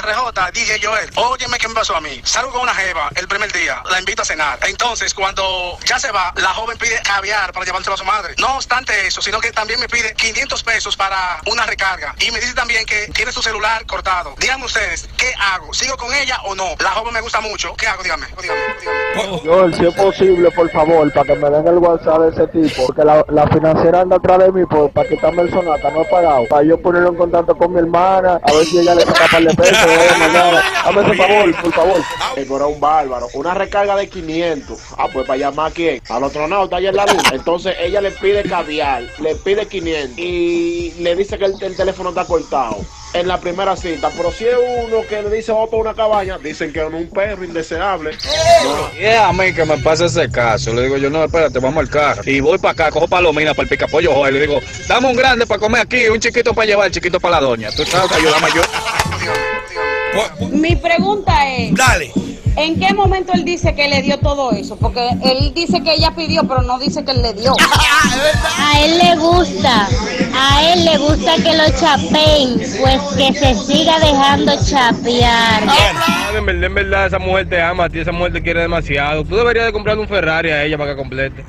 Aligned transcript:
RJ, 0.00 0.52
dije 0.52 0.80
Joel, 0.82 1.10
óyeme 1.16 1.58
qué 1.58 1.68
me 1.68 1.74
pasó 1.74 1.96
a 1.96 2.00
mí. 2.00 2.20
Salgo 2.24 2.52
con 2.52 2.62
una 2.62 2.74
jeva 2.74 3.08
el 3.14 3.28
primer 3.28 3.52
día, 3.52 3.82
la 3.90 3.98
invito 3.98 4.22
a 4.22 4.24
cenar. 4.24 4.58
Entonces, 4.66 5.14
cuando 5.14 5.78
ya 5.84 5.98
se 5.98 6.10
va, 6.10 6.32
la 6.36 6.48
joven 6.54 6.76
pide 6.78 7.00
caviar 7.02 7.52
para 7.52 7.64
llevárselo 7.64 7.94
a 7.94 7.98
su 7.98 8.04
madre. 8.04 8.34
No 8.38 8.56
obstante 8.56 9.06
eso, 9.06 9.22
sino 9.22 9.40
que 9.40 9.52
también 9.52 9.80
me 9.80 9.88
pide 9.88 10.14
500 10.14 10.62
pesos 10.62 10.96
para 10.96 11.40
una 11.46 11.66
recarga. 11.66 12.14
Y 12.20 12.30
me 12.30 12.40
dice 12.40 12.54
también 12.54 12.84
que 12.86 13.08
tiene 13.14 13.32
su 13.32 13.42
celular 13.42 13.86
cortado. 13.86 14.34
Díganme 14.38 14.64
ustedes, 14.66 15.08
¿qué 15.16 15.32
hago? 15.38 15.72
¿Sigo 15.72 15.96
con 15.96 16.12
ella 16.14 16.38
o 16.44 16.54
no? 16.54 16.74
La 16.80 16.90
joven 16.90 17.14
me 17.14 17.20
gusta 17.20 17.40
mucho. 17.40 17.74
¿Qué 17.76 17.86
hago? 17.86 18.02
Dígame. 18.02 18.26
Joel, 19.44 19.74
si 19.74 19.86
es 19.86 19.94
posible, 19.94 20.50
por 20.50 20.70
favor, 20.70 21.12
para 21.12 21.26
que 21.26 21.34
me 21.36 21.50
den 21.50 21.66
el 21.66 21.78
WhatsApp 21.78 22.20
de 22.20 22.28
ese 22.30 22.46
tipo, 22.48 22.86
porque 22.86 23.04
la, 23.04 23.24
la 23.28 23.46
financiera 23.48 24.00
anda 24.00 24.16
atrás 24.16 24.38
de 24.38 24.52
mí 24.52 24.64
por, 24.66 24.90
para 24.92 25.08
quitarme 25.08 25.42
el 25.42 25.50
sonata, 25.50 25.90
no 25.90 26.02
he 26.02 26.04
pagado. 26.06 26.44
Para 26.48 26.62
yo 26.64 26.80
ponerlo 26.80 27.10
en 27.10 27.16
contacto 27.16 27.56
con 27.56 27.72
mi 27.72 27.78
hermana, 27.78 28.40
a 28.42 28.52
ver 28.52 28.66
si 28.66 28.78
ella 28.78 28.94
le 28.94 29.02
saca 29.02 29.26
par 29.28 29.42
de 29.42 29.54
pesos. 29.54 29.85
Eh. 29.88 30.08
Dame 30.84 31.02
ese 31.02 31.14
favor, 31.14 31.62
por 31.62 31.72
favor. 31.72 32.02
El 32.36 32.52
era 32.52 32.66
un 32.66 32.80
bárbaro. 32.80 33.28
Una 33.34 33.54
recarga 33.54 33.96
de 33.96 34.08
500. 34.08 34.78
Ah, 34.96 35.08
pues 35.12 35.26
para 35.26 35.38
llamar 35.38 35.70
a 35.70 35.74
quién? 35.74 36.00
Al 36.08 36.24
otro 36.24 36.46
lado, 36.46 36.64
está 36.64 36.76
allá 36.76 36.90
en 36.90 36.96
la 36.96 37.06
luna. 37.06 37.30
Entonces 37.32 37.74
ella 37.80 38.00
le 38.00 38.10
pide 38.12 38.42
caviar, 38.44 39.04
le 39.20 39.34
pide 39.36 39.66
500 39.66 40.18
y 40.18 40.94
le 40.98 41.16
dice 41.16 41.38
que 41.38 41.46
el, 41.46 41.54
el 41.60 41.76
teléfono 41.76 42.10
está 42.10 42.24
cortado. 42.24 42.78
En 43.14 43.28
la 43.28 43.40
primera 43.40 43.74
cita, 43.76 44.10
pero 44.14 44.30
si 44.30 44.44
es 44.44 44.56
uno 44.84 45.00
que 45.08 45.22
le 45.22 45.30
dice 45.30 45.50
para 45.50 45.76
una 45.76 45.94
cabaña, 45.94 46.36
dicen 46.36 46.70
que 46.70 46.80
es 46.80 46.92
un 46.92 47.08
perro 47.08 47.44
indeseable. 47.44 48.10
Y 49.00 49.04
es 49.04 49.18
a 49.18 49.32
mí 49.32 49.54
que 49.54 49.64
me 49.64 49.78
pasa 49.78 50.04
ese 50.04 50.30
caso. 50.30 50.74
Le 50.74 50.82
digo 50.82 50.98
yo, 50.98 51.08
no, 51.08 51.24
espérate, 51.24 51.58
vamos 51.58 51.80
al 51.80 51.88
carro. 51.88 52.22
Y 52.26 52.40
voy 52.40 52.58
para 52.58 52.72
acá, 52.72 52.90
cojo 52.90 53.08
palomina 53.08 53.54
para 53.54 53.62
el 53.62 53.68
picapollo, 53.70 54.12
joder. 54.12 54.34
Le 54.34 54.40
digo, 54.40 54.60
dame 54.86 55.08
un 55.08 55.16
grande 55.16 55.46
para 55.46 55.58
comer 55.58 55.82
aquí, 55.82 56.08
un 56.08 56.20
chiquito 56.20 56.52
para 56.52 56.66
llevar, 56.66 56.90
chiquito 56.90 57.18
para 57.18 57.40
la 57.40 57.46
doña. 57.46 57.70
Tú 57.70 57.84
sabes 57.86 58.10
que 58.12 58.22
yo. 58.22 58.30
Mi 60.50 60.76
pregunta 60.76 61.48
es, 61.50 61.74
Dale. 61.74 62.12
¿en 62.56 62.78
qué 62.80 62.94
momento 62.94 63.32
él 63.34 63.44
dice 63.44 63.74
que 63.74 63.88
le 63.88 64.02
dio 64.02 64.18
todo 64.18 64.52
eso? 64.52 64.76
Porque 64.76 65.08
él 65.22 65.52
dice 65.54 65.82
que 65.82 65.94
ella 65.94 66.14
pidió, 66.14 66.46
pero 66.48 66.62
no 66.62 66.78
dice 66.78 67.04
que 67.04 67.12
él 67.12 67.22
le 67.22 67.32
dio. 67.34 67.54
A 68.58 68.80
él 68.80 68.98
le 68.98 69.16
gusta, 69.16 69.88
a 70.34 70.72
él 70.72 70.84
le 70.84 70.98
gusta 70.98 71.36
que 71.36 71.56
lo 71.56 71.64
chapeen, 71.78 72.58
pues 72.80 73.00
que 73.16 73.32
se 73.38 73.54
siga 73.54 73.98
dejando 73.98 74.52
chapear. 74.64 75.62
En 76.34 76.44
verdad, 76.46 76.64
en 76.64 76.74
verdad, 76.74 77.06
esa 77.06 77.18
mujer 77.18 77.48
te 77.48 77.60
ama 77.60 77.84
a 77.84 77.88
ti, 77.88 78.00
esa 78.00 78.12
mujer 78.12 78.32
te 78.32 78.42
quiere 78.42 78.62
demasiado. 78.62 79.24
Tú 79.24 79.36
deberías 79.36 79.66
de 79.66 79.72
comprarle 79.72 80.02
un 80.02 80.08
Ferrari 80.08 80.50
a 80.50 80.64
ella 80.64 80.76
para 80.78 80.92
que 80.92 80.96
complete. 80.96 81.44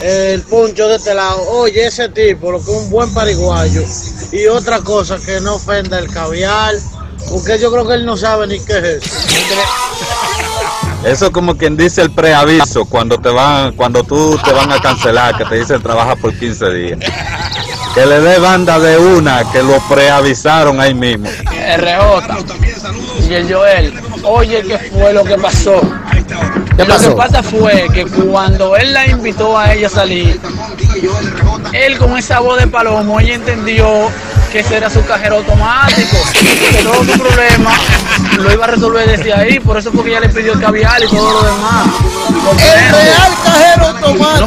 El 0.00 0.42
puncho 0.42 0.88
de 0.88 0.96
este 0.96 1.14
lado, 1.14 1.42
oye, 1.50 1.86
ese 1.86 2.08
tipo, 2.08 2.52
lo 2.52 2.64
que 2.64 2.70
es 2.70 2.76
un 2.76 2.90
buen 2.90 3.12
pariguayo. 3.12 3.82
Y 4.32 4.46
otra 4.46 4.80
cosa, 4.80 5.18
que 5.24 5.40
no 5.40 5.56
ofenda 5.56 5.98
el 5.98 6.08
caviar, 6.08 6.74
porque 7.30 7.58
yo 7.58 7.70
creo 7.70 7.86
que 7.86 7.94
él 7.94 8.06
no 8.06 8.16
sabe 8.16 8.46
ni 8.46 8.58
qué 8.60 8.78
es 8.78 8.84
eso. 8.84 9.10
Eso 11.04 11.26
es 11.26 11.30
como 11.30 11.56
quien 11.56 11.76
dice 11.76 12.02
el 12.02 12.10
preaviso 12.10 12.84
cuando 12.84 13.18
te 13.18 13.28
van, 13.28 13.72
cuando 13.72 14.02
tú 14.02 14.38
te 14.44 14.52
van 14.52 14.72
a 14.72 14.80
cancelar, 14.80 15.36
que 15.36 15.44
te 15.44 15.56
dicen 15.56 15.82
trabaja 15.82 16.16
por 16.16 16.34
15 16.34 16.70
días. 16.70 16.98
Que 17.94 18.04
le 18.04 18.20
dé 18.20 18.38
banda 18.38 18.78
de 18.78 18.98
una 18.98 19.50
que 19.50 19.62
lo 19.62 19.78
preavisaron 19.88 20.80
ahí 20.80 20.94
mismo. 20.94 21.28
RJ 21.28 23.28
y 23.28 23.34
el 23.34 23.52
Joel, 23.52 23.92
oye, 24.24 24.62
¿qué 24.62 24.78
fue 24.78 25.12
lo 25.12 25.24
que 25.24 25.36
pasó? 25.36 25.80
¿Qué 26.76 26.84
Lo 26.84 26.94
pasó? 26.94 27.10
que 27.10 27.16
pasa 27.16 27.42
fue 27.42 27.86
que 27.92 28.06
cuando 28.06 28.76
él 28.76 28.94
la 28.94 29.06
invitó 29.06 29.58
a 29.58 29.74
ella 29.74 29.88
a 29.88 29.90
salir, 29.90 30.40
él 31.72 31.98
con 31.98 32.16
esa 32.16 32.40
voz 32.40 32.58
de 32.60 32.66
palomo, 32.66 33.20
ella 33.20 33.34
entendió 33.34 34.10
que 34.48 34.60
ese 34.60 34.76
era 34.76 34.88
su 34.88 35.04
cajero 35.04 35.36
automático, 35.36 36.16
que 36.72 36.82
todo 36.82 37.04
su 37.04 37.18
problema 37.18 37.70
lo 38.38 38.52
iba 38.52 38.64
a 38.64 38.68
resolver 38.68 39.06
desde 39.06 39.32
ahí, 39.32 39.60
por 39.60 39.76
eso 39.76 39.92
fue 39.92 40.04
que 40.04 40.10
ella 40.10 40.20
le 40.20 40.28
pidió 40.30 40.54
el 40.54 40.60
caviar 40.60 41.02
y 41.02 41.08
todo 41.08 41.32
lo 41.32 41.42
demás. 41.42 41.86
El 42.48 42.90
real 42.90 43.32
cajero 43.44 43.86
automático. 43.86 44.46